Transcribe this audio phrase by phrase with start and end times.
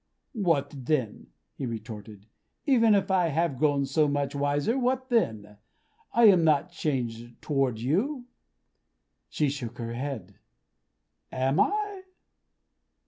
[0.33, 2.25] "What then?" he retorted.
[2.65, 5.57] "Even if I have grown so much wiser, what then?
[6.11, 8.25] I am not changed toward you."
[9.29, 10.39] She shook her head.
[11.31, 12.01] "Am I?"